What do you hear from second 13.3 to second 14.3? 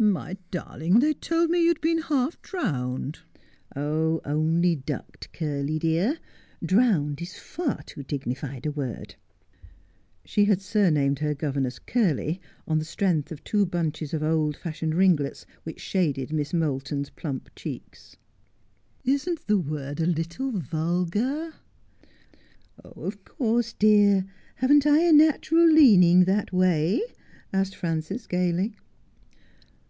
of two bunches of